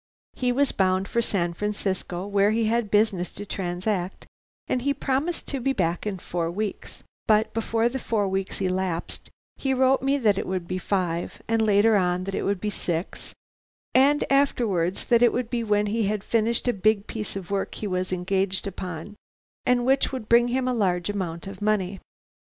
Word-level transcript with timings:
He 0.33 0.51
was 0.51 0.71
bound 0.71 1.07
for 1.07 1.21
San 1.21 1.53
Francisco, 1.53 2.25
where 2.25 2.49
he 2.49 2.65
had 2.65 2.89
business 2.89 3.31
to 3.33 3.45
transact, 3.45 4.25
and 4.67 4.81
he 4.81 4.95
promised 4.95 5.47
to 5.49 5.59
be 5.59 5.73
back 5.73 6.07
in 6.07 6.17
four 6.17 6.49
weeks, 6.49 7.03
but 7.27 7.53
before 7.53 7.87
the 7.87 7.99
four 7.99 8.27
weeks 8.27 8.61
elapsed, 8.61 9.29
he 9.57 9.75
wrote 9.75 10.01
me 10.01 10.17
that 10.17 10.39
it 10.39 10.47
would 10.47 10.67
be 10.67 10.79
five, 10.79 11.39
and 11.47 11.61
later 11.61 11.97
on 11.97 12.23
that 12.23 12.33
it 12.33 12.41
would 12.41 12.59
be 12.59 12.71
six, 12.71 13.35
and 13.93 14.23
afterwards 14.31 15.05
that 15.05 15.21
it 15.21 15.31
would 15.31 15.51
be 15.51 15.63
when 15.63 15.85
he 15.85 16.07
had 16.07 16.23
finished 16.23 16.67
a 16.67 16.73
big 16.73 17.05
piece 17.05 17.35
of 17.35 17.51
work 17.51 17.75
he 17.75 17.85
was 17.85 18.11
engaged 18.11 18.65
upon, 18.65 19.15
and 19.67 19.85
which 19.85 20.11
would 20.11 20.27
bring 20.27 20.47
him 20.47 20.67
a 20.67 20.73
large 20.73 21.11
amount 21.11 21.45
of 21.45 21.61
money. 21.61 21.99